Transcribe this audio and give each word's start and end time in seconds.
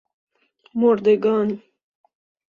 مردگان 0.75 1.63